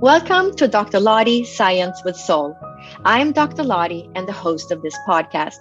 [0.00, 1.00] Welcome to Dr.
[1.00, 2.56] Lottie Science with Soul.
[3.04, 3.64] I'm Dr.
[3.64, 5.58] Lottie and the host of this podcast.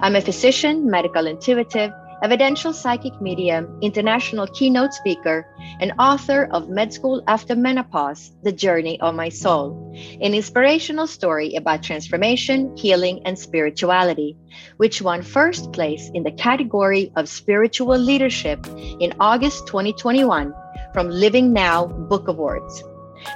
[0.00, 5.46] I'm a physician, medical intuitive, evidential psychic medium, international keynote speaker,
[5.78, 11.54] and author of Med School After Menopause The Journey of My Soul, an inspirational story
[11.54, 14.36] about transformation, healing, and spirituality,
[14.78, 18.66] which won first place in the category of spiritual leadership
[18.98, 20.52] in August 2021
[20.92, 22.82] from Living Now Book Awards.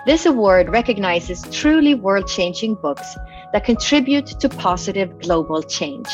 [0.07, 3.17] This award recognizes truly world changing books
[3.53, 6.09] that contribute to positive global change.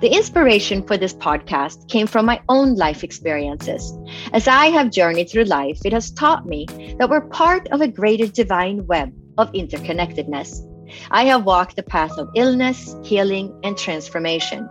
[0.00, 3.96] The inspiration for this podcast came from my own life experiences.
[4.32, 6.66] As I have journeyed through life, it has taught me
[6.98, 10.64] that we're part of a greater divine web of interconnectedness.
[11.10, 14.68] I have walked the path of illness, healing, and transformation.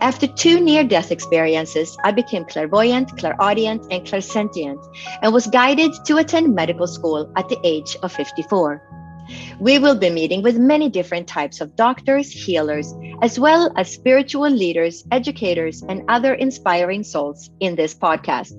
[0.00, 4.82] After two near death experiences, I became clairvoyant, clairaudient, and clairsentient,
[5.22, 8.82] and was guided to attend medical school at the age of 54.
[9.60, 14.48] We will be meeting with many different types of doctors, healers, as well as spiritual
[14.50, 18.52] leaders, educators, and other inspiring souls in this podcast.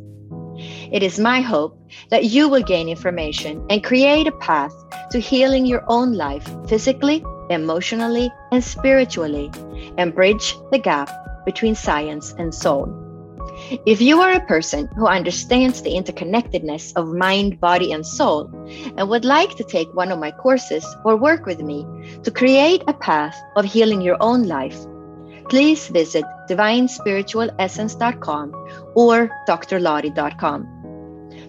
[0.92, 4.74] It is my hope that you will gain information and create a path
[5.12, 9.52] to healing your own life physically, emotionally, and spiritually,
[9.98, 11.10] and bridge the gap
[11.46, 12.94] between science and soul.
[13.86, 18.50] If you are a person who understands the interconnectedness of mind, body, and soul,
[18.96, 21.86] and would like to take one of my courses or work with me
[22.24, 24.78] to create a path of healing your own life,
[25.50, 30.68] please visit divinespiritualessence.com or drlottie.com.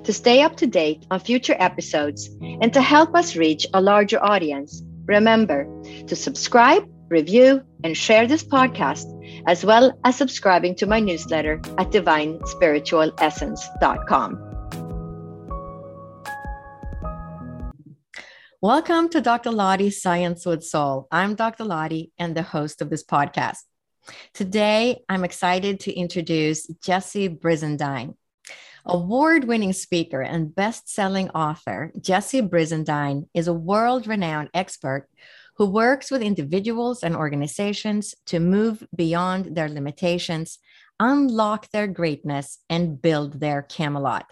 [0.05, 4.23] To stay up to date on future episodes and to help us reach a larger
[4.23, 5.67] audience, remember
[6.07, 9.07] to subscribe, review, and share this podcast
[9.47, 14.47] as well as subscribing to my newsletter at divinespiritualessence.com.
[18.63, 19.51] Welcome to Dr.
[19.51, 21.09] Lottie's Science with Soul.
[21.11, 21.65] I'm Dr.
[21.65, 23.57] Lottie and the host of this podcast.
[24.35, 28.17] Today, I'm excited to introduce Jesse Brisendine.
[28.93, 35.09] Award winning speaker and best selling author, Jesse Brisendine is a world renowned expert
[35.57, 40.59] who works with individuals and organizations to move beyond their limitations,
[40.99, 44.29] unlock their greatness, and build their Camelot.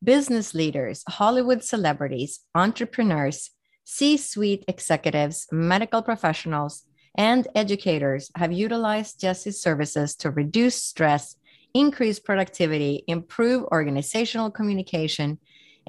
[0.00, 3.50] Business leaders, Hollywood celebrities, entrepreneurs,
[3.82, 6.84] C suite executives, medical professionals,
[7.16, 11.34] and educators have utilized Jesse's services to reduce stress,
[11.78, 15.38] increase productivity, improve organizational communication,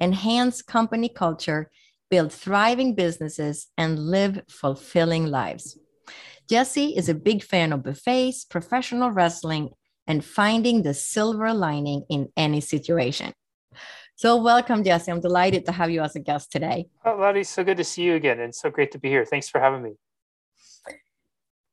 [0.00, 1.70] enhance company culture,
[2.10, 5.76] build thriving businesses, and live fulfilling lives.
[6.48, 9.70] Jesse is a big fan of buffets, professional wrestling,
[10.06, 13.32] and finding the silver lining in any situation.
[14.16, 15.10] So, welcome, Jesse.
[15.10, 16.88] I'm delighted to have you as a guest today.
[17.04, 19.24] Oh, Lottie, so good to see you again, and so great to be here.
[19.24, 19.92] Thanks for having me.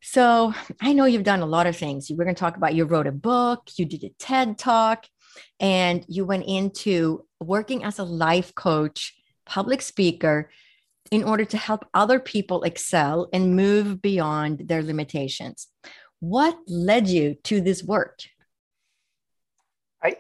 [0.01, 2.09] So, I know you've done a lot of things.
[2.09, 5.05] We're going to talk about you wrote a book, you did a TED talk,
[5.59, 9.13] and you went into working as a life coach
[9.45, 10.49] public speaker
[11.11, 15.67] in order to help other people excel and move beyond their limitations.
[16.19, 18.19] What led you to this work?
[20.03, 20.17] I,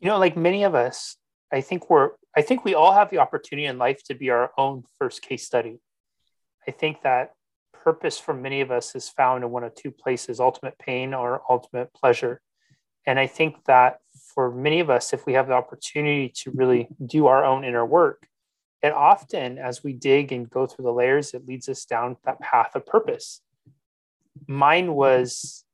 [0.00, 1.16] you know, like many of us,
[1.52, 4.50] I think we're, I think we all have the opportunity in life to be our
[4.58, 5.78] own first case study.
[6.66, 7.32] I think that
[7.84, 11.42] purpose for many of us is found in one of two places ultimate pain or
[11.50, 12.40] ultimate pleasure.
[13.06, 13.98] And I think that
[14.34, 17.84] for many of us, if we have the opportunity to really do our own inner
[17.84, 18.26] work,
[18.82, 22.40] and often, as we dig and go through the layers, it leads us down that
[22.40, 23.40] path of purpose.
[24.46, 25.64] Mine was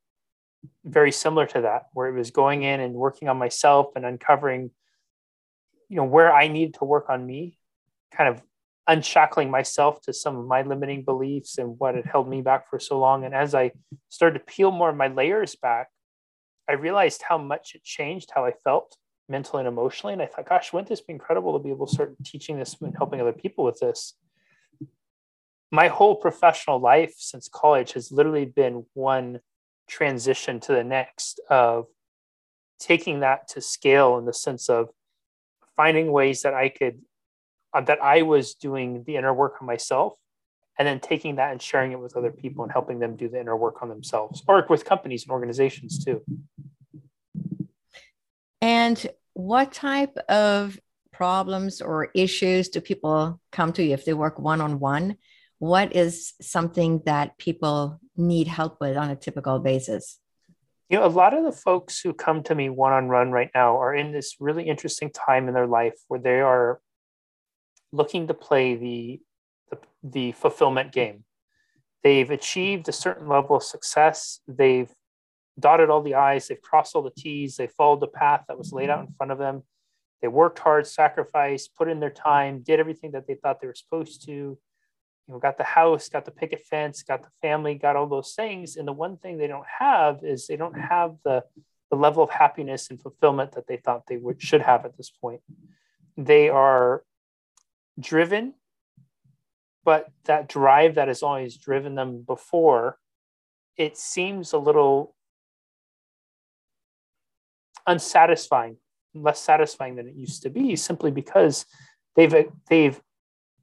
[0.85, 4.71] very similar to that, where it was going in and working on myself and uncovering,
[5.89, 7.59] you know, where I needed to work on me,
[8.13, 8.43] kind of
[8.87, 12.79] unshackling myself to some of my limiting beliefs and what had held me back for
[12.79, 13.25] so long.
[13.25, 13.73] And as I
[14.09, 15.89] started to peel more of my layers back,
[16.69, 18.97] I realized how much it changed how I felt
[19.29, 20.13] mentally and emotionally.
[20.13, 22.77] And I thought, gosh, wouldn't this be incredible to be able to start teaching this
[22.81, 24.15] and helping other people with this?
[25.71, 29.41] My whole professional life since college has literally been one
[29.89, 31.87] transition to the next of
[32.81, 34.89] taking that to scale in the sense of
[35.77, 37.01] finding ways that I could,
[37.73, 40.15] uh, that I was doing the inner work on myself
[40.79, 43.41] and then taking that and sharing it with other people and helping them do the
[43.41, 46.23] inner work on themselves or with companies and organizations too.
[48.61, 50.79] And what type of
[51.13, 55.17] problems or issues do people come to you if they work one on one?
[55.59, 60.19] What is something that people need help with on a typical basis?
[60.89, 63.51] You know, a lot of the folks who come to me one on one right
[63.55, 66.81] now are in this really interesting time in their life where they are
[67.93, 69.21] looking to play the,
[69.71, 71.25] the, the fulfillment game.
[72.03, 74.41] They've achieved a certain level of success.
[74.49, 74.91] They've
[75.59, 78.73] dotted all the I's, they've crossed all the T's, they followed the path that was
[78.73, 79.63] laid out in front of them.
[80.23, 83.75] They worked hard, sacrificed, put in their time, did everything that they thought they were
[83.75, 84.33] supposed to.
[84.33, 84.59] You
[85.29, 88.77] know, got the house, got the picket fence, got the family, got all those things.
[88.77, 91.45] And the one thing they don't have is they don't have the,
[91.91, 95.11] the level of happiness and fulfillment that they thought they would should have at this
[95.11, 95.41] point.
[96.17, 97.03] They are
[98.01, 98.55] driven,
[99.85, 102.99] but that drive that has always driven them before,
[103.77, 105.15] it seems a little
[107.87, 108.77] unsatisfying,
[109.15, 111.67] less satisfying than it used to be, simply because
[112.17, 113.01] they've they've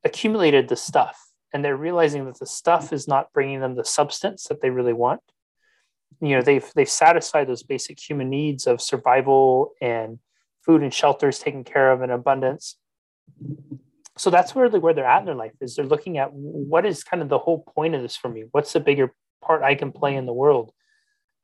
[0.03, 1.19] accumulated the stuff
[1.53, 4.93] and they're realizing that the stuff is not bringing them the substance that they really
[4.93, 5.21] want.
[6.21, 10.19] You know, they've they've satisfied those basic human needs of survival and
[10.65, 12.77] food and shelters taken care of in abundance.
[14.17, 16.85] So that's where they, where they're at in their life is they're looking at what
[16.85, 18.45] is kind of the whole point of this for me?
[18.51, 20.71] What's the bigger part I can play in the world?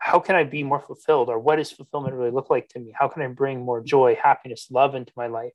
[0.04, 2.94] how can I be more fulfilled or what does fulfillment really look like to me?
[2.94, 5.54] How can I bring more joy, happiness, love into my life?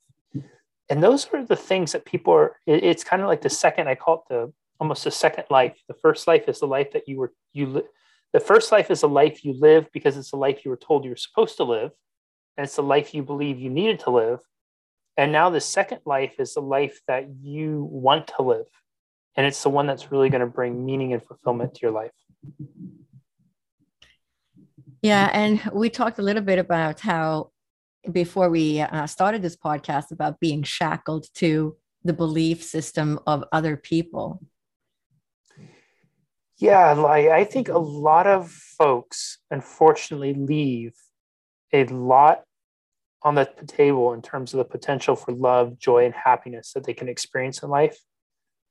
[0.88, 3.94] And those are the things that people are, it's kind of like the second, I
[3.94, 5.76] call it the almost the second life.
[5.86, 7.86] The first life is the life that you were, you,
[8.32, 11.04] the first life is a life you live because it's the life you were told
[11.04, 11.90] you were supposed to live.
[12.56, 14.38] And it's the life you believe you needed to live.
[15.18, 18.66] And now the second life is the life that you want to live.
[19.36, 22.12] And it's the one that's really going to bring meaning and fulfillment to your life.
[25.02, 27.50] Yeah, and we talked a little bit about how
[28.10, 33.76] before we uh, started this podcast about being shackled to the belief system of other
[33.76, 34.40] people.
[36.58, 40.94] Yeah, like I think a lot of folks unfortunately leave
[41.72, 42.42] a lot
[43.22, 46.94] on the table in terms of the potential for love, joy, and happiness that they
[46.94, 47.98] can experience in life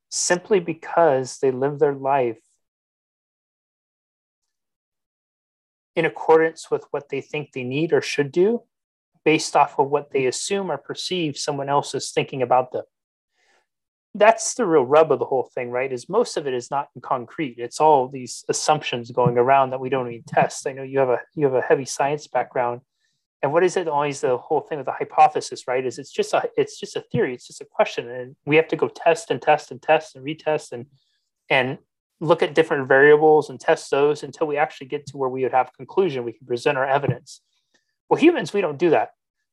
[0.08, 2.38] simply because they live their life
[5.94, 8.62] in accordance with what they think they need or should do
[9.24, 12.84] based off of what they assume or perceive someone else is thinking about them.
[14.14, 16.88] That's the real rub of the whole thing right is most of it is not
[17.02, 17.56] concrete.
[17.58, 20.66] It's all these assumptions going around that we don't even test.
[20.66, 22.80] I know you have a you have a heavy science background
[23.42, 25.84] and what is it always the whole thing with the hypothesis right?
[25.84, 28.68] Is it's just a it's just a theory it's just a question and we have
[28.68, 30.86] to go test and test and test and retest and
[31.48, 31.78] and
[32.20, 35.52] look at different variables and test those until we actually get to where we would
[35.52, 37.40] have conclusion we can present our evidence.
[38.08, 39.10] Well humans we don't do that.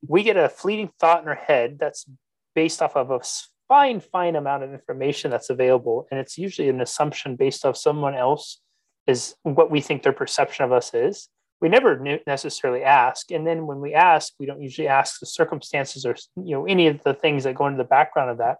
[0.07, 2.09] We get a fleeting thought in our head that's
[2.55, 3.19] based off of a
[3.67, 8.15] fine fine amount of information that's available and it's usually an assumption based off someone
[8.15, 8.61] else
[9.05, 11.29] is what we think their perception of us is
[11.65, 13.31] we never necessarily ask.
[13.31, 16.85] And then when we ask we don't usually ask the circumstances or you know any
[16.85, 18.57] of the things that go into the background of that.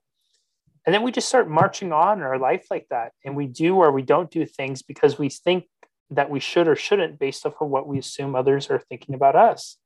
[0.88, 3.12] And then we just start marching on in our life like that.
[3.24, 5.66] And we do or we don't do things because we think
[6.10, 9.36] that we should or shouldn't based off of what we assume others are thinking about
[9.36, 9.78] us.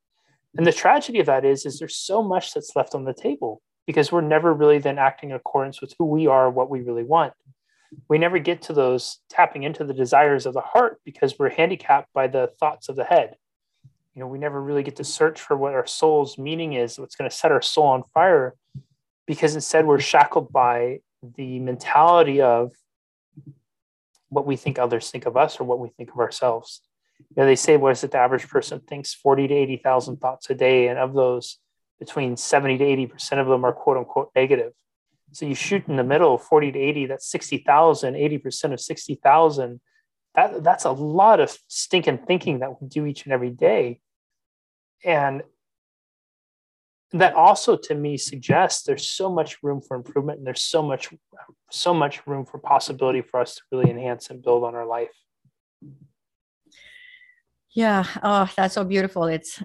[0.55, 3.61] And the tragedy of that is is there's so much that's left on the table
[3.85, 7.03] because we're never really then acting in accordance with who we are what we really
[7.03, 7.33] want
[8.07, 12.11] we never get to those tapping into the desires of the heart because we're handicapped
[12.13, 13.35] by the thoughts of the head
[14.13, 17.15] you know we never really get to search for what our soul's meaning is what's
[17.15, 18.55] going to set our soul on fire
[19.25, 20.99] because instead we're shackled by
[21.35, 22.71] the mentality of
[24.29, 26.81] what we think others think of us or what we think of ourselves.
[27.19, 28.11] You know, they say, what is it?
[28.11, 30.87] The average person thinks 40 to 80,000 thoughts a day.
[30.87, 31.57] And of those,
[31.99, 34.73] between 70 to 80% of them are quote unquote negative.
[35.31, 39.81] So you shoot in the middle, 40 to 80, that's 60,000, 80% of 60,000.
[40.35, 44.01] That, that's a lot of stinking thinking that we do each and every day.
[45.03, 45.43] And
[47.11, 51.09] that also to me suggests there's so much room for improvement and there's so much
[51.71, 55.09] so much room for possibility for us to really enhance and build on our life
[57.73, 59.61] yeah oh that's so beautiful it's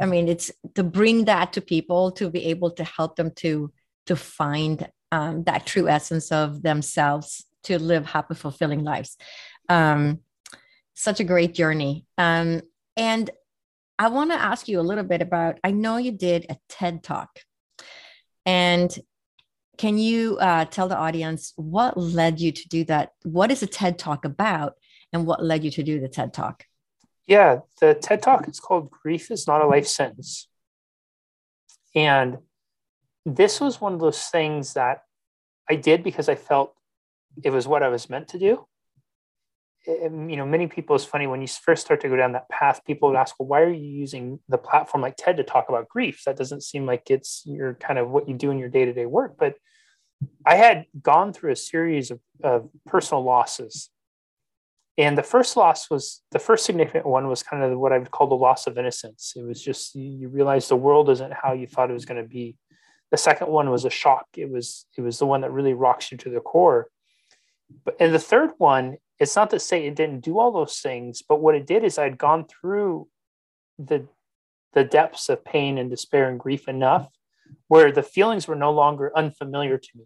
[0.00, 3.70] i mean it's to bring that to people to be able to help them to
[4.06, 9.16] to find um, that true essence of themselves to live happy fulfilling lives
[9.68, 10.20] um,
[10.94, 12.60] such a great journey um,
[12.96, 13.30] and
[13.98, 15.58] I want to ask you a little bit about.
[15.64, 17.40] I know you did a TED talk,
[18.44, 18.96] and
[19.78, 23.12] can you uh, tell the audience what led you to do that?
[23.22, 24.74] What is a TED talk about,
[25.12, 26.64] and what led you to do the TED talk?
[27.26, 30.48] Yeah, the TED talk is called "Grief Is Not a Life Sentence,"
[31.94, 32.38] and
[33.26, 35.02] this was one of those things that
[35.68, 36.74] I did because I felt
[37.44, 38.66] it was what I was meant to do
[39.86, 42.80] you know, many people, it's funny when you first start to go down that path,
[42.84, 45.88] people would ask, well, why are you using the platform like TED to talk about
[45.88, 46.22] grief?
[46.26, 48.92] That doesn't seem like it's your kind of what you do in your day to
[48.92, 49.36] day work.
[49.38, 49.54] But
[50.44, 53.90] I had gone through a series of, of personal losses.
[54.98, 58.10] And the first loss was the first significant one was kind of what I would
[58.10, 59.34] call the loss of innocence.
[59.36, 62.22] It was just you, you realize the world isn't how you thought it was going
[62.22, 62.56] to be.
[63.10, 64.26] The second one was a shock.
[64.36, 66.88] It was it was the one that really rocks you to the core.
[67.84, 71.22] But and the third one, it's not to say it didn't do all those things,
[71.26, 73.08] but what it did is I'd gone through
[73.78, 74.06] the
[74.72, 77.08] the depths of pain and despair and grief enough
[77.68, 80.04] where the feelings were no longer unfamiliar to me.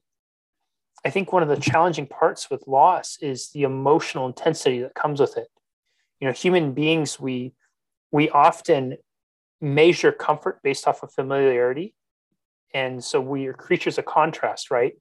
[1.05, 5.21] I think one of the challenging parts with loss is the emotional intensity that comes
[5.21, 5.49] with it.
[6.21, 7.55] You know, human beings, we
[8.13, 8.97] we often
[9.61, 11.95] measure comfort based off of familiarity.
[12.73, 14.95] And so we are creatures of contrast, right?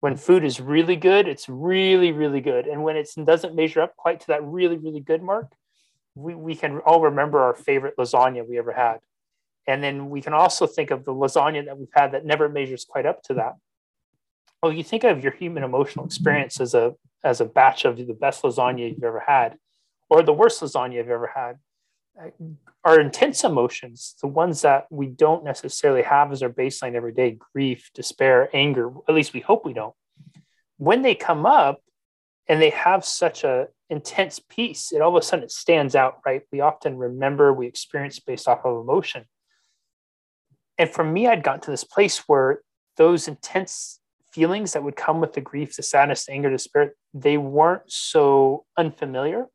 [0.00, 2.66] When food is really good, it's really, really good.
[2.66, 5.52] And when it doesn't measure up quite to that really, really good mark,
[6.14, 8.98] we, we can all remember our favorite lasagna we ever had.
[9.66, 12.84] And then we can also think of the lasagna that we've had that never measures
[12.84, 13.54] quite up to that.
[14.62, 18.14] Well, you think of your human emotional experience as a as a batch of the
[18.14, 19.56] best lasagna you've ever had,
[20.10, 21.58] or the worst lasagna you've ever had.
[22.84, 27.38] Our intense emotions, the ones that we don't necessarily have as our baseline every day,
[27.54, 29.94] grief, despair, anger, at least we hope we don't.
[30.76, 31.80] When they come up
[32.48, 36.18] and they have such a intense piece, it all of a sudden it stands out,
[36.26, 36.42] right?
[36.50, 39.26] We often remember, we experience based off of emotion.
[40.78, 42.62] And for me, I'd gotten to this place where
[42.96, 44.00] those intense
[44.32, 48.64] feelings that would come with the grief, the sadness, the anger, despair, they weren't so
[48.76, 49.46] unfamiliar.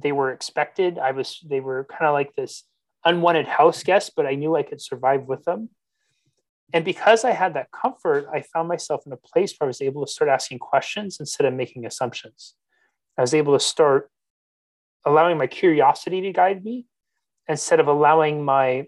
[0.00, 0.98] They were expected.
[0.98, 2.64] I was, they were kind of like this
[3.04, 5.70] unwanted house guest, but I knew I could survive with them.
[6.72, 9.82] And because I had that comfort, I found myself in a place where I was
[9.82, 12.54] able to start asking questions instead of making assumptions.
[13.18, 14.10] I was able to start
[15.04, 16.86] allowing my curiosity to guide me
[17.48, 18.86] instead of allowing my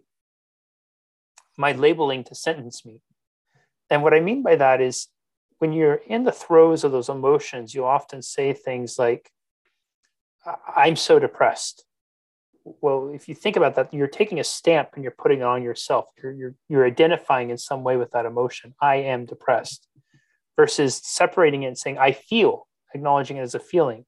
[1.58, 3.00] my labeling to sentence me.
[3.90, 5.08] And what I mean by that is
[5.58, 9.30] when you're in the throes of those emotions, you often say things like,
[10.74, 11.84] I'm so depressed.
[12.64, 15.62] Well, if you think about that, you're taking a stamp and you're putting it on
[15.62, 16.06] yourself.
[16.22, 18.74] You're, you're, you're identifying in some way with that emotion.
[18.80, 19.88] I am depressed
[20.56, 24.04] versus separating it and saying, I feel, acknowledging it as a feeling.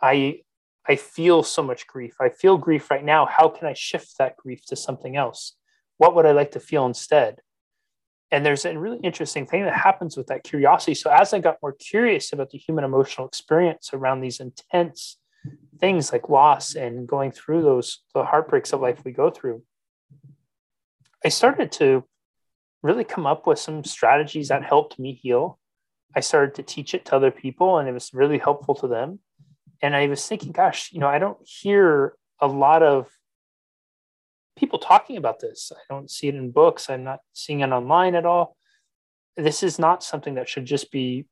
[0.00, 0.40] I,
[0.88, 2.16] I feel so much grief.
[2.20, 3.26] I feel grief right now.
[3.26, 5.54] How can I shift that grief to something else?
[5.98, 7.40] What would I like to feel instead?
[8.32, 11.58] and there's a really interesting thing that happens with that curiosity so as i got
[11.62, 15.18] more curious about the human emotional experience around these intense
[15.78, 19.62] things like loss and going through those the heartbreaks of life we go through
[21.24, 22.04] i started to
[22.82, 25.58] really come up with some strategies that helped me heal
[26.14, 29.18] i started to teach it to other people and it was really helpful to them
[29.82, 33.08] and i was thinking gosh you know i don't hear a lot of
[34.56, 35.70] people talking about this.
[35.74, 36.90] I don't see it in books.
[36.90, 38.56] I'm not seeing it online at all.
[39.36, 41.26] This is not something that should just be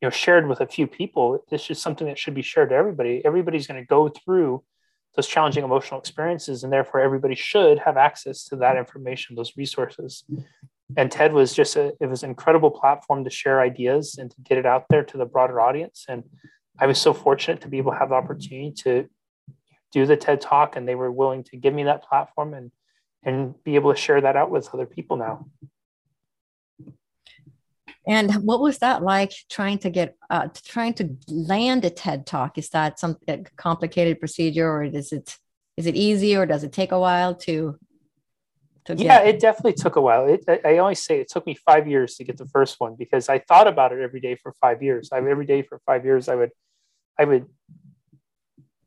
[0.00, 1.44] you know shared with a few people.
[1.50, 3.22] This is something that should be shared to everybody.
[3.24, 4.62] Everybody's going to go through
[5.16, 10.24] those challenging emotional experiences and therefore everybody should have access to that information, those resources.
[10.96, 14.36] And TED was just a it was an incredible platform to share ideas and to
[14.42, 16.24] get it out there to the broader audience and
[16.80, 19.06] I was so fortunate to be able to have the opportunity to
[19.92, 22.70] do the TED talk and they were willing to give me that platform and
[23.22, 25.46] and be able to share that out with other people now.
[28.10, 32.58] And what was that like trying to get uh, trying to land a TED talk?
[32.58, 33.16] Is that some
[33.56, 35.38] complicated procedure or is it
[35.76, 37.78] is it easy or does it take a while to
[38.86, 39.04] to get?
[39.04, 40.26] Yeah, it definitely took a while.
[40.26, 42.96] It, I, I always say it took me five years to get the first one
[42.98, 45.10] because I thought about it every day for five years.
[45.12, 46.50] I every day for five years I would
[47.16, 47.46] I would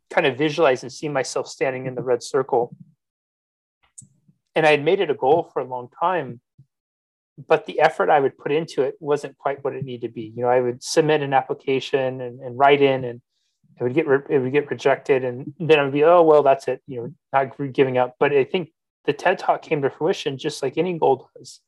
[0.10, 2.76] kind of visualize and see myself standing in the red circle.
[4.54, 6.42] And I had made it a goal for a long time,
[7.38, 10.34] but the effort I would put into it wasn't quite what it needed to be.
[10.36, 13.22] You know, I would submit an application and, and write in, and
[13.80, 16.44] it would get re- it would get rejected, and then I would be, oh well,
[16.44, 16.82] that's it.
[16.88, 18.16] You know, not giving up.
[18.20, 18.72] But I think
[19.06, 21.60] the TED Talk came to fruition just like any goal does.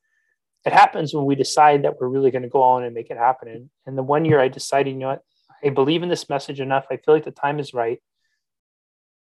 [0.66, 3.18] It happens when we decide that we're really going to go on and make it
[3.18, 3.48] happen.
[3.50, 5.22] And, and the one year I decided, you know what,
[5.64, 6.86] I believe in this message enough.
[6.90, 8.02] I feel like the time is right.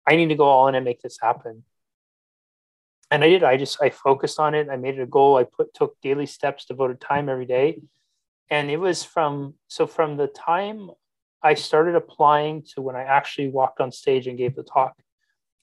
[0.06, 1.64] I need to go all in and make this happen.
[3.10, 3.42] And I did.
[3.42, 4.68] I just I focused on it.
[4.70, 5.36] I made it a goal.
[5.36, 7.80] I put took daily steps, devoted time every day.
[8.50, 10.90] And it was from so from the time
[11.42, 14.94] I started applying to when I actually walked on stage and gave the talk,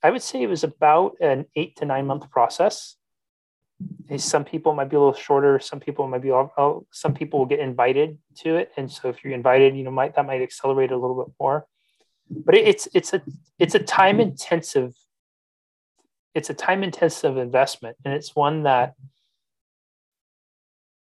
[0.03, 2.95] I would say it was about an eight to nine month process.
[4.17, 5.59] Some people might be a little shorter.
[5.59, 9.23] Some people might be all, some people will get invited to it, and so if
[9.23, 11.67] you're invited, you know, might that might accelerate a little bit more
[12.29, 13.21] but it's it's a
[13.59, 14.93] it's a time intensive
[16.37, 18.93] it's a time intensive investment and it's one that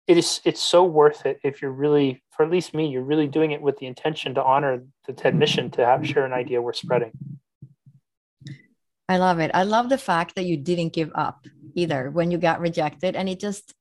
[0.08, 3.28] it is it's so worth it if you're really for at least me you're really
[3.28, 6.60] doing it with the intention to honor the TED mission to have share an idea
[6.60, 7.12] we're spreading.
[9.08, 9.52] I love it.
[9.54, 13.30] I love the fact that you didn't give up either when you got rejected and
[13.30, 13.76] it just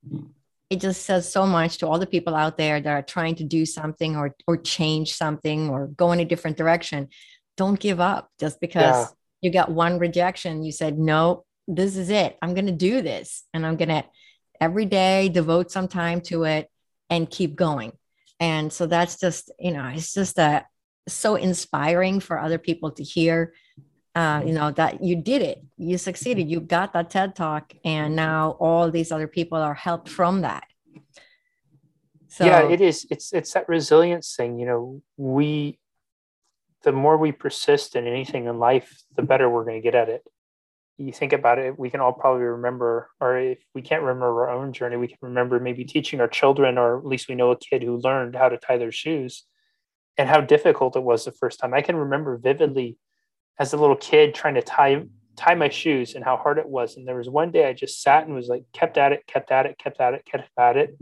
[0.68, 3.44] it just says so much to all the people out there that are trying to
[3.44, 7.08] do something or or change something or go in a different direction.
[7.56, 9.06] Don't give up just because yeah.
[9.40, 10.62] You got one rejection.
[10.62, 12.36] You said, "No, this is it.
[12.42, 14.04] I'm going to do this and I'm going to
[14.60, 16.68] every day devote some time to it
[17.08, 17.92] and keep going.
[18.38, 20.64] And so that's just, you know, it's just a
[21.08, 23.52] so inspiring for other people to hear
[24.14, 28.16] uh, you know that you did it you succeeded you got that ted talk and
[28.16, 30.64] now all these other people are helped from that
[32.26, 35.78] so yeah it is it's it's that resilience thing you know we
[36.82, 40.08] the more we persist in anything in life the better we're going to get at
[40.08, 40.22] it
[41.00, 44.50] you think about it, we can all probably remember, or if we can't remember our
[44.50, 47.58] own journey, we can remember maybe teaching our children, or at least we know a
[47.58, 49.44] kid who learned how to tie their shoes
[50.18, 51.72] and how difficult it was the first time.
[51.72, 52.98] I can remember vividly
[53.58, 55.04] as a little kid trying to tie
[55.36, 56.96] tie my shoes and how hard it was.
[56.96, 59.50] And there was one day I just sat and was like, kept at it, kept
[59.50, 60.94] at it, kept at it, kept at it.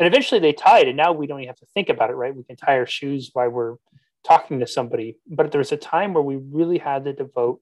[0.00, 0.88] And eventually they tied.
[0.88, 2.34] And now we don't even have to think about it, right?
[2.34, 3.76] We can tie our shoes while we're
[4.24, 5.18] talking to somebody.
[5.26, 7.60] But there was a time where we really had to devote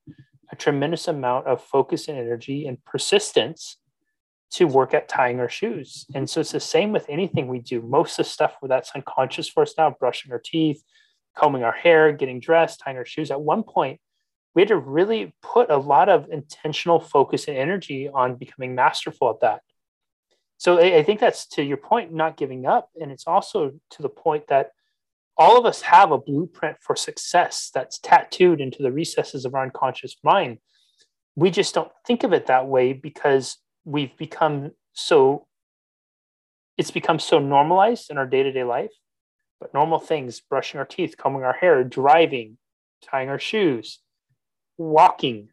[0.51, 3.79] a tremendous amount of focus and energy and persistence
[4.53, 6.05] to work at tying our shoes.
[6.15, 7.81] And so it's the same with anything we do.
[7.81, 10.83] Most of the stuff that's unconscious for us now, brushing our teeth,
[11.37, 13.31] combing our hair, getting dressed, tying our shoes.
[13.31, 13.99] At one point,
[14.55, 19.31] we had to really put a lot of intentional focus and energy on becoming masterful
[19.31, 19.63] at that.
[20.59, 22.91] So I, think that's to your point, not giving up.
[23.01, 24.71] And it's also to the point that
[25.43, 29.65] all of us have a blueprint for success that's tattooed into the recesses of our
[29.65, 30.59] unconscious mind.
[31.35, 35.49] We just don't think of it that way because we've become so,
[36.79, 38.93] it's become so normalized in our day to day life.
[39.61, 42.57] But normal things, brushing our teeth, combing our hair, driving,
[43.03, 43.99] tying our shoes,
[44.79, 45.49] walking,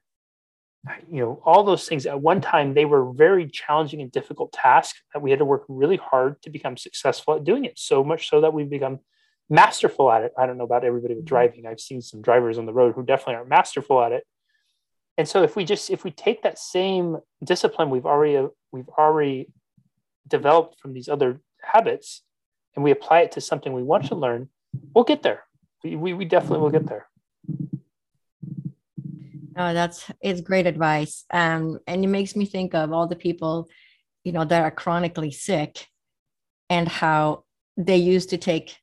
[1.12, 5.02] you know, all those things at one time, they were very challenging and difficult tasks
[5.14, 7.80] that we had to work really hard to become successful at doing it.
[7.80, 9.00] So much so that we've become
[9.50, 10.34] masterful at it.
[10.38, 11.30] I don't know about everybody with mm-hmm.
[11.30, 11.66] driving.
[11.66, 14.26] I've seen some drivers on the road who definitely aren't masterful at it.
[15.18, 19.52] And so if we just if we take that same discipline we've already we've already
[20.28, 22.22] developed from these other habits
[22.76, 24.50] and we apply it to something we want to learn,
[24.94, 25.44] we'll get there.
[25.84, 27.08] We, we, we definitely will get there.
[29.58, 31.26] Oh, that's it's great advice.
[31.32, 33.68] Um, and it makes me think of all the people,
[34.24, 35.86] you know, that are chronically sick
[36.70, 37.44] and how
[37.76, 38.78] they used to take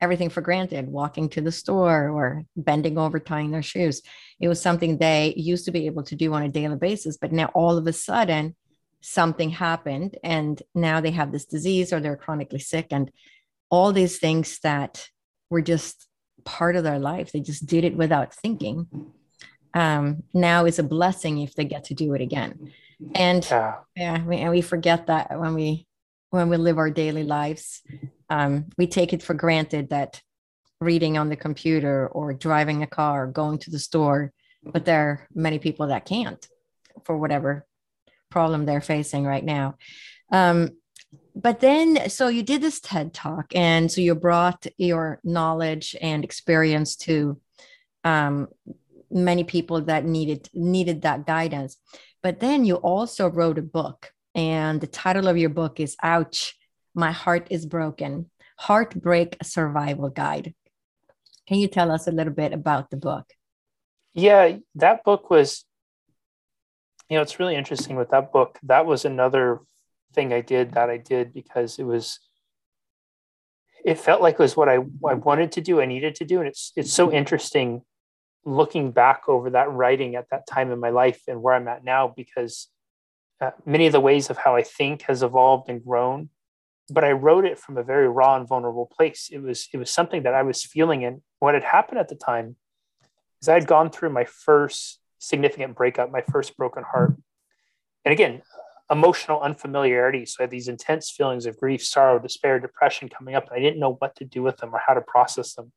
[0.00, 4.02] everything for granted, walking to the store or bending over, tying their shoes.
[4.40, 7.16] It was something they used to be able to do on a daily basis.
[7.16, 8.54] But now all of a sudden,
[9.00, 13.10] something happened and now they have this disease or they're chronically sick and
[13.70, 15.08] all these things that
[15.50, 16.08] were just
[16.44, 17.32] part of their life.
[17.32, 18.86] They just did it without thinking.
[19.74, 22.72] Um, now is a blessing if they get to do it again.
[23.14, 25.86] And yeah, yeah we, and we forget that when we
[26.30, 27.82] when we live our daily lives
[28.30, 30.22] um, we take it for granted that
[30.80, 35.28] reading on the computer or driving a car, going to the store, but there are
[35.34, 36.46] many people that can't
[37.04, 37.66] for whatever
[38.30, 39.76] problem they're facing right now.
[40.30, 40.70] Um,
[41.34, 46.24] but then, so you did this TED talk, and so you brought your knowledge and
[46.24, 47.40] experience to
[48.04, 48.48] um,
[49.10, 51.76] many people that needed needed that guidance.
[52.22, 56.58] But then you also wrote a book, and the title of your book is "Ouch,
[56.94, 60.54] my Heart is Broken Heartbreak Survival Guide.
[61.46, 63.32] Can you tell us a little bit about the book?
[64.14, 65.64] Yeah, that book was,
[67.08, 68.58] you know, it's really interesting with that book.
[68.64, 69.60] That was another
[70.14, 72.18] thing I did that I did because it was,
[73.84, 76.40] it felt like it was what I, I wanted to do, I needed to do.
[76.40, 77.82] And it's, it's so interesting
[78.44, 81.84] looking back over that writing at that time in my life and where I'm at
[81.84, 82.68] now because
[83.40, 86.30] uh, many of the ways of how I think has evolved and grown
[86.90, 89.28] but I wrote it from a very raw and vulnerable place.
[89.30, 92.14] It was it was something that I was feeling, and what had happened at the
[92.14, 92.56] time
[93.42, 97.14] is I had gone through my first significant breakup, my first broken heart,
[98.04, 98.42] and again,
[98.90, 100.24] emotional unfamiliarity.
[100.24, 103.60] So I had these intense feelings of grief, sorrow, despair, depression coming up, and I
[103.62, 105.72] didn't know what to do with them or how to process them.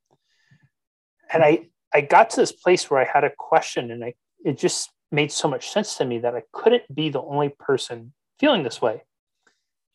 [1.31, 4.13] And I I got to this place where I had a question, and I
[4.45, 8.13] it just made so much sense to me that I couldn't be the only person
[8.39, 9.03] feeling this way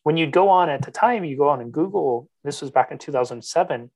[0.07, 2.93] when you'd go on at the time, you go on and Google, this was back
[2.93, 3.91] in 2007,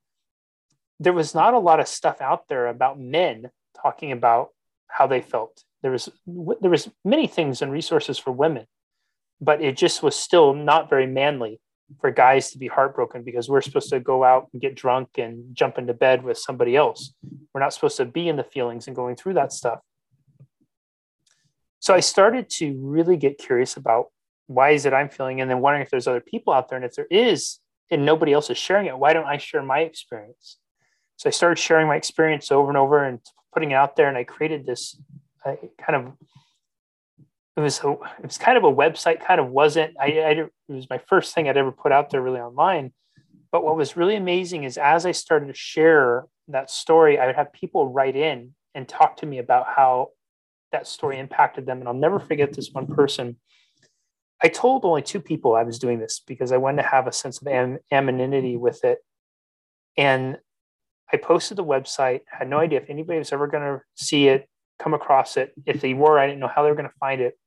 [1.00, 3.50] there was not a lot of stuff out there about men
[3.82, 4.50] talking about
[4.88, 5.64] how they felt.
[5.84, 8.66] There was there was many things and resources for women,
[9.40, 11.62] but it just was still not very manly
[12.02, 15.56] for guys to be heartbroken because we're supposed to go out and get drunk and
[15.56, 17.14] jump into bed with somebody else.
[17.54, 19.80] We're not supposed to be in the feelings and going through that stuff.
[21.80, 24.08] So I started to really get curious about
[24.54, 26.86] why is it I'm feeling, and then wondering if there's other people out there, and
[26.86, 27.60] if there is,
[27.90, 30.58] and nobody else is sharing it, why don't I share my experience?
[31.18, 33.20] So I started sharing my experience over and over and
[33.54, 35.00] putting it out there, and I created this
[35.46, 36.14] uh, kind of
[37.58, 40.52] it was a, it was kind of a website kind of wasn't I, I it
[40.68, 42.94] was my first thing i'd ever put out there really online
[43.52, 47.36] but what was really amazing is as i started to share that story i would
[47.36, 50.10] have people write in and talk to me about how
[50.72, 53.38] that story impacted them and i'll never forget this one person
[54.44, 57.12] i told only two people i was doing this because i wanted to have a
[57.12, 59.00] sense of am- anonymity with it
[59.98, 60.38] and
[61.14, 64.48] i posted the website had no idea if anybody was ever going to see it
[64.80, 67.22] come across it if they were i didn't know how they were going to find
[67.22, 67.38] it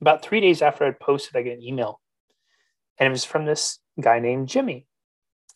[0.00, 2.00] about three days after I'd posted, I get an email.
[2.98, 4.86] And it was from this guy named Jimmy.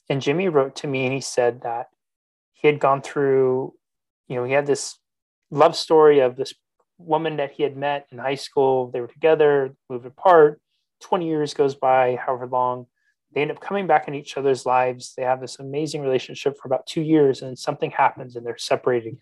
[0.09, 1.89] And Jimmy wrote to me and he said that
[2.55, 3.75] he had gone through,
[4.27, 4.99] you know, he had this
[5.51, 6.55] love story of this
[6.99, 8.91] woman that he had met in high school.
[8.91, 10.61] They were together, moved apart.
[11.03, 12.87] 20 years goes by, however long.
[13.33, 15.15] They end up coming back in each other's lives.
[15.17, 19.19] They have this amazing relationship for about two years, and something happens and they're separated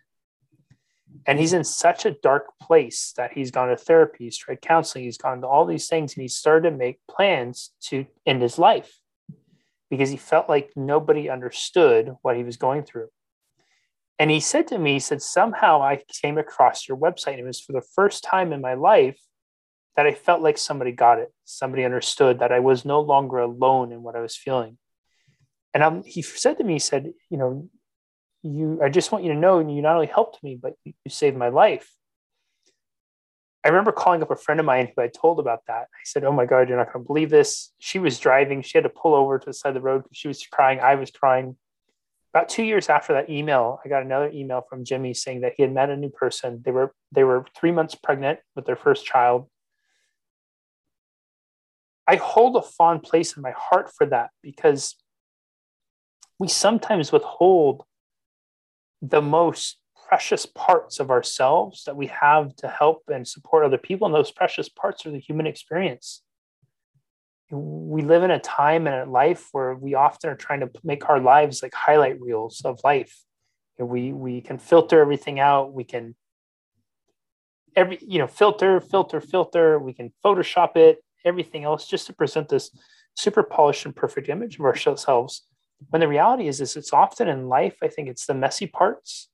[1.26, 5.04] and he's in such a dark place that he's gone to therapy he's tried counseling
[5.04, 8.58] he's gone to all these things and he started to make plans to end his
[8.58, 8.98] life
[9.90, 13.08] because he felt like nobody understood what he was going through
[14.18, 17.32] and he said to me he said somehow i came across your website.
[17.32, 19.18] And it was for the first time in my life
[19.96, 23.92] that i felt like somebody got it somebody understood that i was no longer alone
[23.92, 24.78] in what i was feeling.
[25.74, 27.68] And I'm, he said to me he said you know
[28.42, 31.10] you i just want you to know you not only helped me but you, you
[31.10, 31.90] saved my life.
[33.64, 35.82] I remember calling up a friend of mine who i told about that.
[35.82, 37.72] I said oh my god you're not going to believe this.
[37.78, 38.62] She was driving.
[38.62, 40.80] She had to pull over to the side of the road because she was crying.
[40.80, 41.56] I was crying
[42.36, 45.62] about two years after that email i got another email from jimmy saying that he
[45.62, 49.06] had met a new person they were they were three months pregnant with their first
[49.06, 49.48] child
[52.06, 54.96] i hold a fond place in my heart for that because
[56.38, 57.82] we sometimes withhold
[59.02, 64.06] the most precious parts of ourselves that we have to help and support other people.
[64.06, 66.22] And those precious parts are the human experience.
[67.50, 71.08] We live in a time and a life where we often are trying to make
[71.08, 73.16] our lives like highlight reels of life.
[73.78, 75.72] We, we can filter everything out.
[75.72, 76.16] We can
[77.76, 79.78] every, you know, filter, filter, filter.
[79.78, 82.70] We can Photoshop it, everything else just to present this
[83.14, 85.42] super polished and perfect image of ourselves
[85.90, 89.28] when the reality is is it's often in life i think it's the messy parts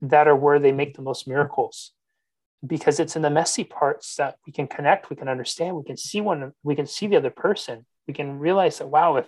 [0.00, 1.92] that are where they make the most miracles
[2.66, 5.96] because it's in the messy parts that we can connect we can understand we can
[5.96, 7.86] see one we can see the other person.
[8.06, 9.26] We can realize that wow if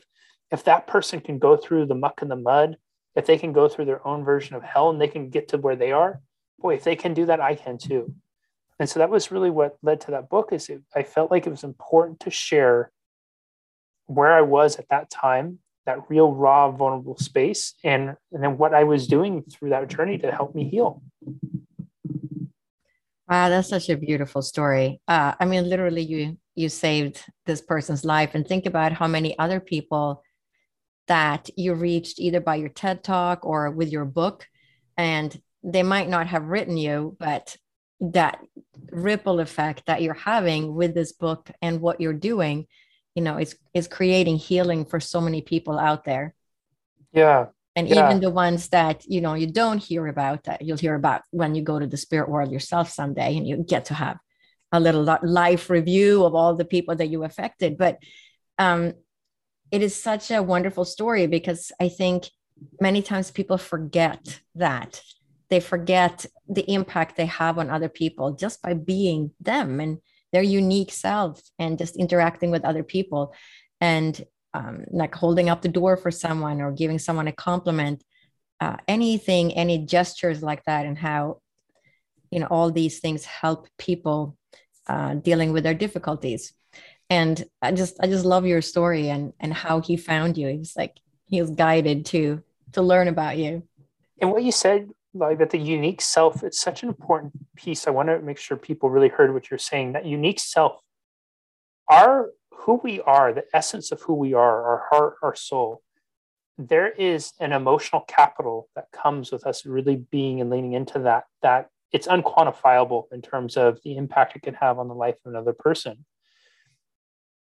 [0.50, 2.76] if that person can go through the muck and the mud
[3.14, 5.58] if they can go through their own version of hell and they can get to
[5.58, 6.20] where they are
[6.58, 8.14] boy if they can do that i can too.
[8.78, 11.46] And so that was really what led to that book is it, i felt like
[11.46, 12.90] it was important to share
[14.06, 18.74] where i was at that time that real raw vulnerable space and and then what
[18.74, 21.02] i was doing through that journey to help me heal
[23.32, 25.00] wow that's such a beautiful story.
[25.08, 29.38] Uh, i mean literally you you saved this person's life and think about how many
[29.38, 30.22] other people
[31.08, 34.46] that you reached either by your ted talk or with your book
[34.98, 37.56] and they might not have written you but
[38.00, 38.38] that
[38.90, 42.66] ripple effect that you're having with this book and what you're doing
[43.14, 46.34] you know is is creating healing for so many people out there.
[47.12, 48.06] Yeah and yeah.
[48.06, 51.54] even the ones that you know you don't hear about that you'll hear about when
[51.54, 54.18] you go to the spirit world yourself someday and you get to have
[54.72, 57.76] a little life review of all the people that you affected.
[57.76, 57.98] But
[58.58, 58.94] um
[59.70, 62.28] it is such a wonderful story because i think
[62.80, 65.00] many times people forget that.
[65.48, 69.98] They forget the impact they have on other people just by being them and
[70.32, 73.34] their unique self and just interacting with other people.
[73.80, 78.02] And um, like holding up the door for someone or giving someone a compliment
[78.62, 81.40] uh, anything any gestures like that and how
[82.30, 84.36] you know all these things help people
[84.86, 86.52] uh, dealing with their difficulties.
[87.10, 90.46] And i just i just love your story and and how he found you.
[90.48, 93.64] He was like he was guided to to learn about you.
[94.20, 97.88] And what you said like that the unique self it's such an important piece.
[97.88, 100.80] I want to make sure people really heard what you're saying that unique self
[101.88, 102.30] our
[102.62, 105.82] who we are the essence of who we are our heart our soul
[106.58, 111.24] there is an emotional capital that comes with us really being and leaning into that
[111.42, 115.32] that it's unquantifiable in terms of the impact it can have on the life of
[115.32, 116.04] another person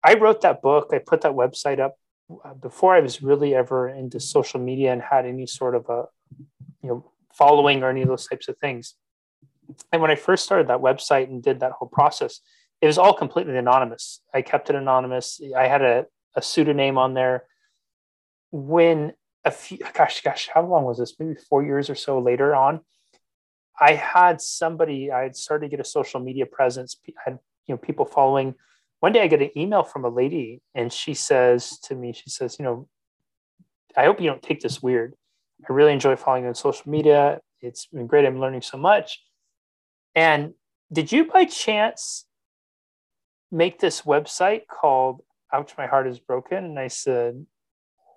[0.05, 0.91] I wrote that book.
[0.93, 1.97] I put that website up
[2.45, 6.05] uh, before I was really ever into social media and had any sort of a,
[6.83, 8.95] you know, following or any of those types of things.
[9.93, 12.41] And when I first started that website and did that whole process,
[12.81, 14.21] it was all completely anonymous.
[14.33, 15.41] I kept it anonymous.
[15.57, 17.45] I had a, a pseudonym on there.
[18.51, 19.13] When
[19.45, 21.15] a few, gosh, gosh, how long was this?
[21.19, 22.81] Maybe four years or so later on,
[23.81, 26.97] I had somebody, I had started to get a social media presence.
[27.07, 28.55] I had, you know, people following.
[29.01, 32.31] One day I get an email from a lady and she says to me, she
[32.31, 32.89] says, you know,
[33.97, 35.15] I hope you don't take this weird.
[35.69, 37.41] I really enjoy following you on social media.
[37.61, 38.25] It's been great.
[38.25, 39.21] I'm learning so much.
[40.15, 40.55] And
[40.93, 42.25] did you by chance
[43.51, 46.65] make this website called Ouch, My Heart is Broken?
[46.65, 47.47] And I said,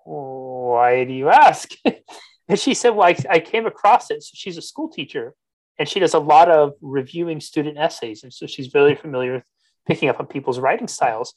[0.04, 1.70] Why do you ask?
[2.48, 4.22] and she said, Well, I, I came across it.
[4.22, 5.34] So she's a school teacher
[5.78, 8.22] and she does a lot of reviewing student essays.
[8.22, 9.44] And so she's very familiar with
[9.86, 11.34] picking up on people's writing styles.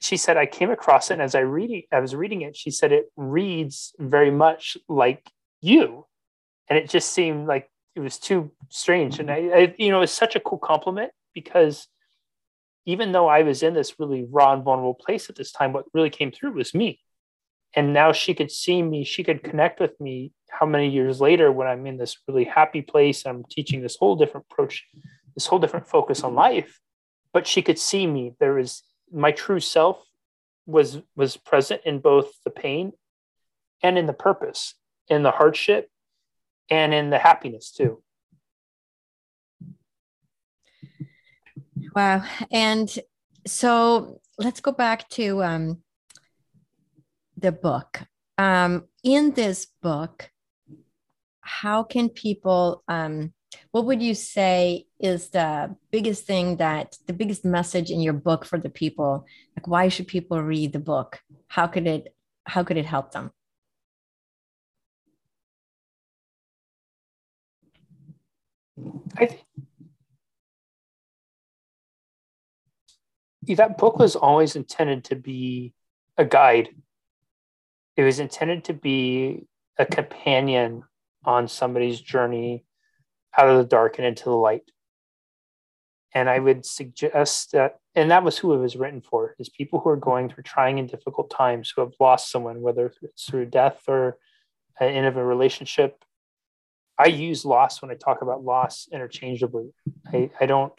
[0.00, 2.70] She said, I came across it, and as I reading, I was reading it, she
[2.72, 5.24] said it reads very much like
[5.60, 6.06] you.
[6.68, 9.20] And it just seemed like it was too strange.
[9.20, 11.86] And I, I you know, it's such a cool compliment because
[12.84, 15.84] even though I was in this really raw and vulnerable place at this time, what
[15.94, 17.00] really came through was me.
[17.74, 21.50] And now she could see me, she could connect with me how many years later
[21.50, 24.84] when I'm in this really happy place, I'm teaching this whole different approach,
[25.34, 26.80] this whole different focus on life.
[27.32, 28.34] But she could see me.
[28.38, 30.04] There was my true self
[30.66, 32.92] was was present in both the pain
[33.82, 34.74] and in the purpose,
[35.08, 35.88] in the hardship
[36.70, 38.02] and in the happiness too.
[41.94, 42.24] Wow.
[42.50, 42.88] And
[43.46, 45.82] so let's go back to um,
[47.36, 48.00] the book.
[48.38, 50.30] Um, in this book,
[51.42, 53.34] how can people, um,
[53.72, 58.44] what would you say is the biggest thing that the biggest message in your book
[58.46, 59.26] for the people?
[59.56, 61.20] Like, why should people read the book?
[61.48, 62.14] How could it,
[62.46, 63.32] how could it help them?
[69.18, 69.42] I think
[73.54, 75.72] that book was always intended to be
[76.16, 76.70] a guide.
[77.96, 79.46] It was intended to be
[79.78, 80.84] a companion
[81.24, 82.64] on somebody's journey
[83.36, 84.70] out of the dark and into the light.
[86.14, 89.80] And I would suggest that, and that was who it was written for, is people
[89.80, 93.46] who are going through trying and difficult times, who have lost someone, whether it's through
[93.46, 94.18] death or
[94.78, 96.04] an end of a relationship.
[96.98, 99.72] I use loss when I talk about loss interchangeably.
[100.12, 100.78] I, I don't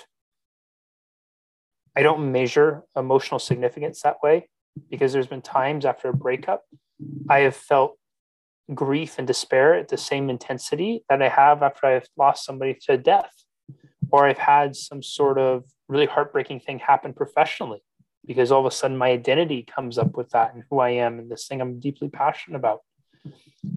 [1.95, 4.49] I don't measure emotional significance that way
[4.89, 6.63] because there's been times after a breakup
[7.29, 7.97] I have felt
[8.73, 12.97] grief and despair at the same intensity that I have after I've lost somebody to
[12.97, 13.33] death
[14.11, 17.81] or I've had some sort of really heartbreaking thing happen professionally
[18.25, 21.19] because all of a sudden my identity comes up with that and who I am
[21.19, 22.79] and this thing I'm deeply passionate about.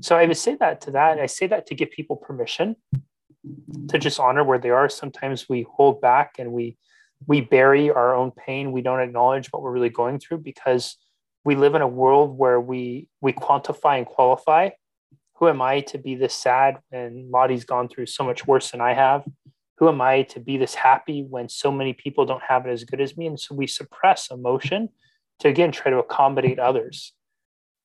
[0.00, 1.18] So I would say that to that.
[1.18, 2.76] I say that to give people permission
[3.88, 4.88] to just honor where they are.
[4.88, 6.76] Sometimes we hold back and we
[7.26, 10.96] we bury our own pain we don't acknowledge what we're really going through because
[11.44, 14.68] we live in a world where we we quantify and qualify
[15.38, 18.80] who am i to be this sad when lottie's gone through so much worse than
[18.80, 19.24] i have?
[19.78, 22.84] Who am i to be this happy when so many people don't have it as
[22.84, 23.26] good as me?
[23.26, 24.88] And so we suppress emotion
[25.40, 27.12] to again try to accommodate others.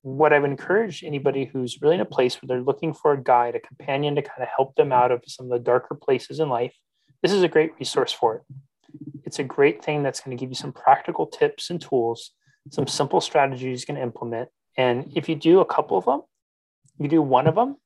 [0.03, 3.21] What i would encourage anybody who's really in a place where they're looking for a
[3.21, 6.39] guide a companion to kind of help them out of some of the darker places
[6.39, 6.73] in life
[7.21, 8.41] this is a great resource for it
[9.23, 12.31] it's a great thing that's going to give you some practical tips and tools,
[12.71, 14.49] some simple strategies you can implement.
[14.77, 16.21] And if you do a couple of them,
[16.97, 17.77] you do one of them,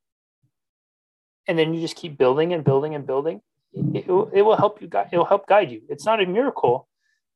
[1.47, 3.41] and then you just keep building and building and building,
[3.73, 5.81] it, will, it will help you it will help guide you.
[5.89, 6.87] It's not a miracle.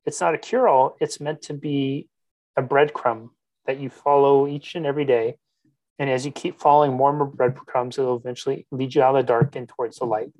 [0.05, 0.95] It's not a cure all.
[0.99, 2.07] It's meant to be
[2.55, 3.29] a breadcrumb
[3.65, 5.35] that you follow each and every day.
[5.99, 9.25] And as you keep following more and more breadcrumbs, it'll eventually lead you out of
[9.25, 10.31] the dark and towards the light.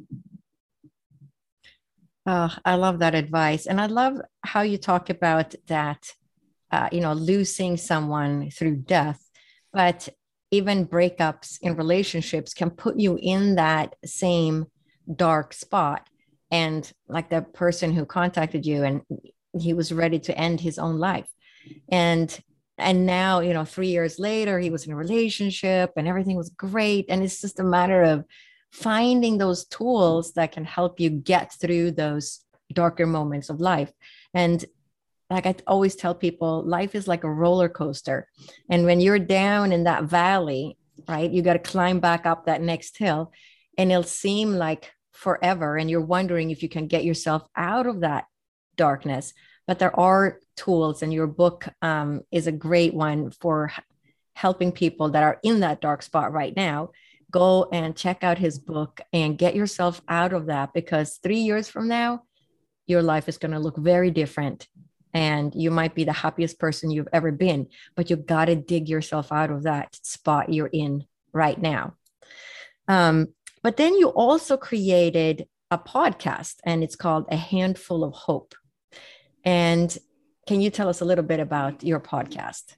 [2.31, 3.65] Oh, I love that advice.
[3.65, 6.13] And I love how you talk about that,
[6.71, 9.19] uh, you know, losing someone through death.
[9.73, 10.09] But
[10.51, 14.67] even breakups in relationships can put you in that same
[15.15, 16.07] dark spot.
[16.51, 19.01] And like the person who contacted you and
[19.59, 21.27] he was ready to end his own life.
[21.91, 22.39] And
[22.77, 26.49] and now, you know, three years later, he was in a relationship and everything was
[26.49, 27.07] great.
[27.09, 28.23] And it's just a matter of
[28.71, 33.91] finding those tools that can help you get through those darker moments of life.
[34.34, 34.63] And
[35.29, 38.27] like I always tell people, life is like a roller coaster.
[38.69, 40.77] And when you're down in that valley,
[41.08, 43.32] right, you got to climb back up that next hill.
[43.77, 45.77] And it'll seem like forever.
[45.77, 48.25] And you're wondering if you can get yourself out of that
[48.75, 49.34] darkness.
[49.69, 53.71] but there are tools, and your book um, is a great one for
[54.34, 56.89] helping people that are in that dark spot right now.
[57.31, 61.67] Go and check out his book and get yourself out of that because three years
[61.67, 62.23] from now,
[62.87, 64.67] your life is going to look very different
[65.13, 68.87] and you might be the happiest person you've ever been, but you got to dig
[68.87, 71.95] yourself out of that spot you're in right now.
[72.87, 73.29] Um,
[73.63, 78.55] but then you also created a podcast, and it's called A Handful of Hope.
[79.43, 79.95] And
[80.47, 82.75] can you tell us a little bit about your podcast?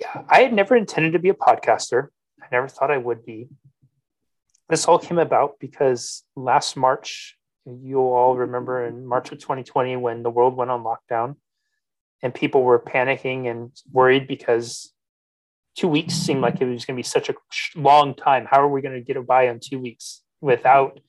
[0.00, 2.08] Yeah, I had never intended to be a podcaster.
[2.52, 3.48] Never thought I would be.
[4.68, 10.22] This all came about because last March, you'll all remember in March of 2020 when
[10.22, 11.36] the world went on lockdown
[12.22, 14.92] and people were panicking and worried because
[15.76, 17.34] two weeks seemed like it was going to be such a
[17.74, 18.46] long time.
[18.48, 21.00] How are we going to get by on two weeks without,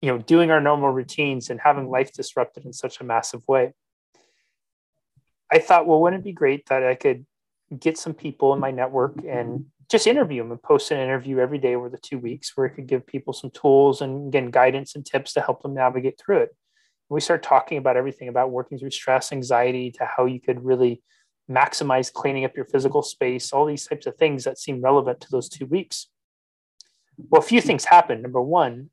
[0.00, 3.72] you know, doing our normal routines and having life disrupted in such a massive way?
[5.50, 7.24] I thought, well, wouldn't it be great that I could
[7.78, 11.58] get some people in my network and just interview them and post an interview every
[11.58, 14.96] day over the two weeks where it could give people some tools and again guidance
[14.96, 16.56] and tips to help them navigate through it.
[17.10, 21.02] we start talking about everything about working through stress, anxiety, to how you could really
[21.50, 25.28] maximize cleaning up your physical space, all these types of things that seem relevant to
[25.30, 26.08] those two weeks.
[27.28, 28.88] Well, a few things happen Number one,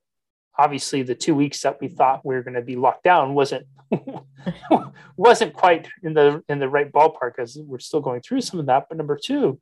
[0.59, 3.65] obviously the two weeks that we thought we were going to be locked down wasn't
[5.17, 8.65] wasn't quite in the in the right ballpark as we're still going through some of
[8.65, 8.87] that.
[8.89, 9.57] But number two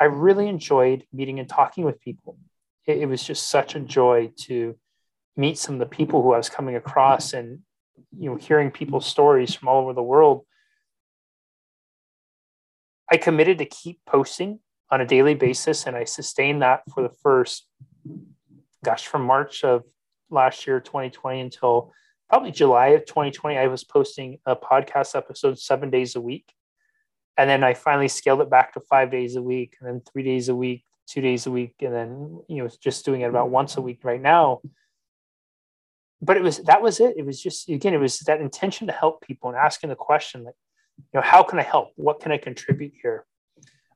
[0.00, 2.36] i really enjoyed meeting and talking with people.
[2.86, 4.76] It, it was just such a joy to
[5.36, 7.60] meet some of the people who i was coming across and
[8.18, 10.44] you know hearing people's stories from all over the world.
[13.10, 14.58] I committed to keep posting
[14.90, 17.66] on a daily basis and i sustained that for the first
[18.84, 19.84] gosh from march of
[20.32, 21.92] last year, 2020, until
[22.28, 26.52] probably July of 2020, I was posting a podcast episode seven days a week.
[27.36, 30.22] And then I finally scaled it back to five days a week, and then three
[30.22, 33.50] days a week, two days a week, and then you know just doing it about
[33.50, 34.60] once a week right now.
[36.20, 37.14] But it was that was it.
[37.16, 40.44] It was just again, it was that intention to help people and asking the question
[40.44, 40.54] like,
[40.98, 41.92] you know, how can I help?
[41.96, 43.24] What can I contribute here?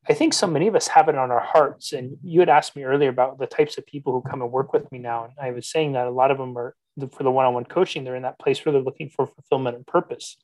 [0.09, 1.93] I think so many of us have it on our hearts.
[1.93, 4.73] And you had asked me earlier about the types of people who come and work
[4.73, 5.25] with me now.
[5.25, 6.75] And I was saying that a lot of them are
[7.13, 9.77] for the one on one coaching, they're in that place where they're looking for fulfillment
[9.77, 10.37] and purpose.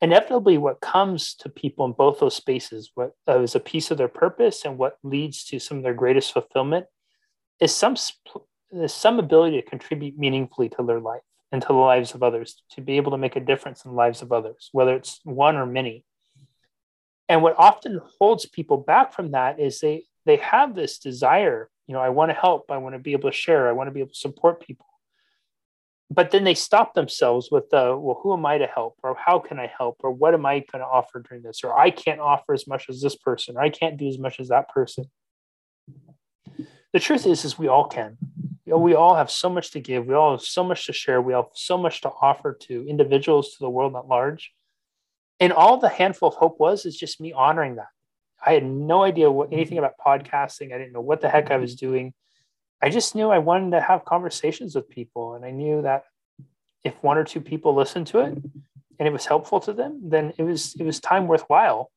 [0.00, 3.98] Inevitably, what comes to people in both those spaces, what uh, is a piece of
[3.98, 6.86] their purpose and what leads to some of their greatest fulfillment,
[7.60, 7.96] is some,
[8.70, 12.62] is some ability to contribute meaningfully to their life and to the lives of others,
[12.70, 15.56] to be able to make a difference in the lives of others, whether it's one
[15.56, 16.04] or many.
[17.28, 21.94] And what often holds people back from that is they they have this desire, you
[21.94, 23.92] know, I want to help, I want to be able to share, I want to
[23.92, 24.86] be able to support people.
[26.10, 28.96] But then they stop themselves with the, well, who am I to help?
[29.02, 29.96] Or how can I help?
[30.00, 31.64] Or what am I going to offer during this?
[31.64, 34.40] Or I can't offer as much as this person, or I can't do as much
[34.40, 35.04] as that person.
[36.92, 38.16] The truth is, is we all can.
[38.64, 40.06] You know, we all have so much to give.
[40.06, 41.20] We all have so much to share.
[41.20, 44.52] We have so much to offer to individuals, to the world at large
[45.40, 47.88] and all the handful of hope was is just me honoring that.
[48.44, 49.54] I had no idea what mm-hmm.
[49.54, 50.72] anything about podcasting.
[50.72, 51.86] I didn't know what the heck i was mm-hmm.
[51.86, 52.14] doing.
[52.80, 55.34] I just knew i wanted to have conversations with people.
[55.34, 56.04] And i knew that
[56.84, 58.38] if one or two people listened to it
[58.98, 61.90] and it was helpful to them then it was it was time worthwhile.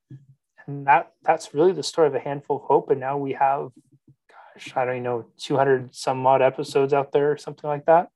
[0.67, 2.89] And that that's really the story of a handful of hope.
[2.89, 3.69] And now we have
[4.29, 8.09] gosh i don't even know 200 some odd episodes out there or something like that.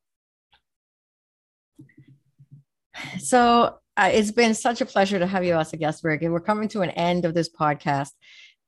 [3.19, 6.21] So uh, it's been such a pleasure to have you as a guest, Rick.
[6.21, 8.11] And we're coming to an end of this podcast.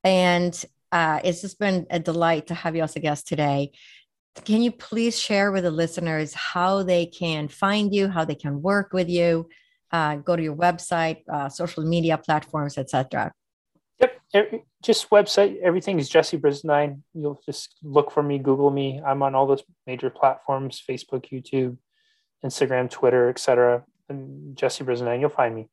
[0.02, 3.72] And uh, it's just been a delight to have you as a guest today.
[4.44, 8.62] Can you please share with the listeners how they can find you, how they can
[8.62, 9.48] work with you,
[9.90, 13.32] uh, go to your website, uh, social media platforms, etc.
[14.32, 15.58] Yep, just website.
[15.60, 17.00] Everything is Jesse Brisendine.
[17.14, 19.00] You'll just look for me, Google me.
[19.04, 21.78] I'm on all those major platforms: Facebook, YouTube,
[22.44, 23.84] Instagram, Twitter, etc
[24.54, 25.68] Jesse Brisendine, you'll find me.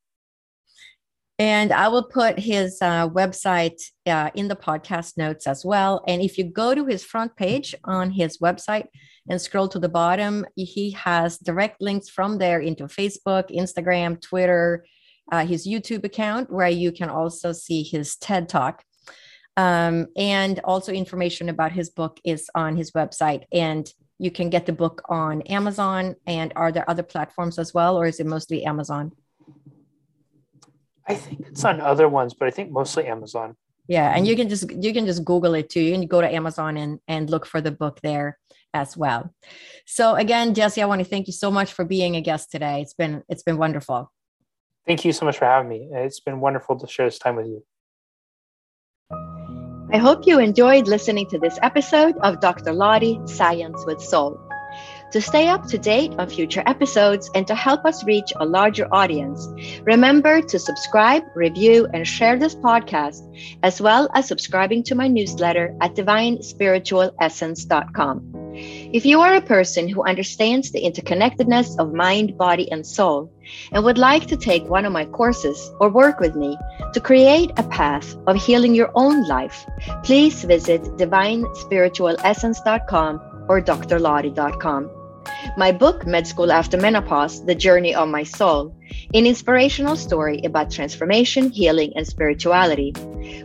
[1.37, 6.01] And I will put his uh, website uh, in the podcast notes as well.
[6.07, 8.85] And if you go to his front page on his website
[9.29, 14.85] and scroll to the bottom, he has direct links from there into Facebook, Instagram, Twitter,
[15.29, 18.83] uh, his YouTube account, where you can also see his TED Talk.
[19.57, 23.43] Um, and also information about his book is on his website.
[23.51, 26.15] And you can get the book on Amazon.
[26.25, 29.11] And are there other platforms as well, or is it mostly Amazon?
[31.07, 33.55] I think it's on other ones, but I think mostly Amazon.
[33.87, 35.81] Yeah, and you can just you can just Google it too.
[35.81, 38.39] You can go to Amazon and and look for the book there
[38.73, 39.31] as well.
[39.85, 42.81] So again, Jesse, I want to thank you so much for being a guest today.
[42.81, 44.11] It's been it's been wonderful.
[44.87, 45.89] Thank you so much for having me.
[45.91, 47.63] It's been wonderful to share this time with you.
[49.95, 52.73] I hope you enjoyed listening to this episode of Dr.
[52.73, 54.44] Lottie Science with Soul.
[55.11, 58.89] To stay up to date on future episodes and to help us reach a larger
[58.91, 59.47] audience,
[59.83, 63.21] remember to subscribe, review, and share this podcast,
[63.63, 68.45] as well as subscribing to my newsletter at divinespiritualessence.com.
[68.57, 73.29] If you are a person who understands the interconnectedness of mind, body, and soul,
[73.71, 76.57] and would like to take one of my courses or work with me
[76.93, 79.65] to create a path of healing your own life,
[80.03, 84.89] please visit divinespiritualessence.com or drlottie.com.
[85.57, 88.75] My book, Med School After Menopause The Journey of My Soul,
[89.13, 92.91] an inspirational story about transformation, healing, and spirituality,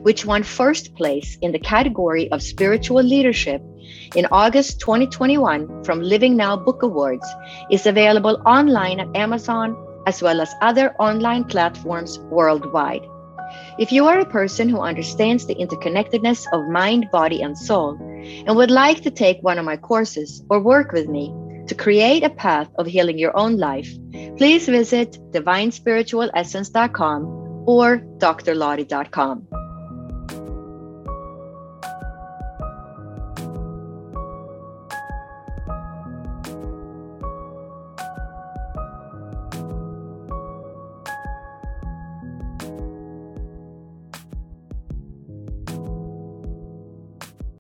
[0.02, 3.62] which won first place in the category of spiritual leadership
[4.16, 7.28] in August 2021 from Living Now Book Awards,
[7.70, 9.76] is available online at Amazon
[10.08, 13.06] as well as other online platforms worldwide.
[13.78, 18.56] If you are a person who understands the interconnectedness of mind, body, and soul, and
[18.56, 21.32] would like to take one of my courses or work with me
[21.70, 23.88] to create a path of healing your own life,
[24.36, 27.22] please visit divinespiritualessence.com
[27.66, 29.46] or drlottie.com.